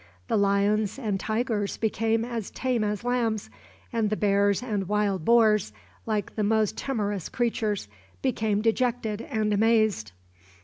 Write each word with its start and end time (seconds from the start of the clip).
The 0.29 0.35
lions 0.35 0.97
and 0.97 1.19
tigers 1.19 1.77
became 1.77 2.25
as 2.25 2.49
tame 2.49 2.83
as 2.83 3.03
lambs, 3.03 3.51
and 3.93 4.09
the 4.09 4.15
bears 4.15 4.63
and 4.63 4.87
wild 4.89 5.25
boars, 5.25 5.73
like 6.07 6.33
the 6.35 6.43
most 6.43 6.75
timorous 6.75 7.29
creatures, 7.29 7.87
became 8.23 8.63
dejected 8.63 9.21
and 9.21 9.53
amazed." 9.53 10.11